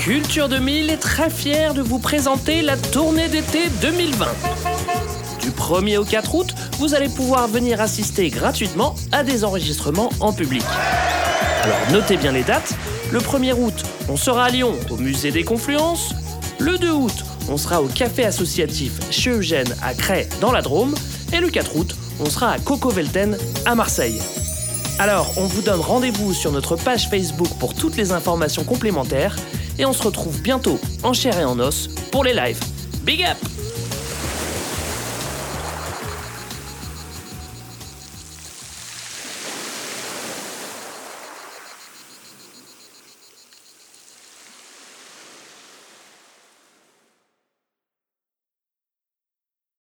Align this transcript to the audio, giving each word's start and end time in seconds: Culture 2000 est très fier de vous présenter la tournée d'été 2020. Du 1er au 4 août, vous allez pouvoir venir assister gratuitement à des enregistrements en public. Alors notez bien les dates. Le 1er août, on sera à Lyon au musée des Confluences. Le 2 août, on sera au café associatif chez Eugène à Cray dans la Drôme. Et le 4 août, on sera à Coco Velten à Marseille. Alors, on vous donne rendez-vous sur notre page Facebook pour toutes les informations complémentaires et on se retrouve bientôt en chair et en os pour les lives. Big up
Culture 0.00 0.48
2000 0.48 0.88
est 0.88 0.96
très 0.96 1.28
fier 1.28 1.74
de 1.74 1.82
vous 1.82 1.98
présenter 1.98 2.62
la 2.62 2.78
tournée 2.78 3.28
d'été 3.28 3.68
2020. 3.82 4.26
Du 5.42 5.50
1er 5.50 5.98
au 5.98 6.04
4 6.04 6.34
août, 6.34 6.54
vous 6.78 6.94
allez 6.94 7.10
pouvoir 7.10 7.48
venir 7.48 7.82
assister 7.82 8.30
gratuitement 8.30 8.94
à 9.12 9.24
des 9.24 9.44
enregistrements 9.44 10.08
en 10.20 10.32
public. 10.32 10.62
Alors 11.62 11.76
notez 11.92 12.16
bien 12.16 12.32
les 12.32 12.44
dates. 12.44 12.72
Le 13.12 13.18
1er 13.18 13.52
août, 13.52 13.74
on 14.08 14.16
sera 14.16 14.44
à 14.44 14.48
Lyon 14.48 14.72
au 14.88 14.96
musée 14.96 15.32
des 15.32 15.44
Confluences. 15.44 16.14
Le 16.58 16.78
2 16.78 16.90
août, 16.90 17.24
on 17.50 17.58
sera 17.58 17.82
au 17.82 17.86
café 17.86 18.24
associatif 18.24 18.92
chez 19.10 19.30
Eugène 19.30 19.68
à 19.82 19.92
Cray 19.92 20.26
dans 20.40 20.50
la 20.50 20.62
Drôme. 20.62 20.94
Et 21.34 21.40
le 21.40 21.50
4 21.50 21.76
août, 21.76 21.94
on 22.20 22.30
sera 22.30 22.52
à 22.52 22.58
Coco 22.58 22.88
Velten 22.88 23.36
à 23.66 23.74
Marseille. 23.74 24.18
Alors, 24.98 25.32
on 25.36 25.44
vous 25.44 25.60
donne 25.60 25.80
rendez-vous 25.80 26.32
sur 26.32 26.52
notre 26.52 26.76
page 26.76 27.08
Facebook 27.08 27.48
pour 27.58 27.74
toutes 27.74 27.96
les 27.96 28.12
informations 28.12 28.64
complémentaires 28.64 29.36
et 29.80 29.86
on 29.86 29.94
se 29.94 30.02
retrouve 30.02 30.40
bientôt 30.42 30.78
en 31.02 31.14
chair 31.14 31.38
et 31.40 31.44
en 31.44 31.58
os 31.58 31.88
pour 32.12 32.22
les 32.22 32.34
lives. 32.34 32.60
Big 33.02 33.24
up 33.24 33.38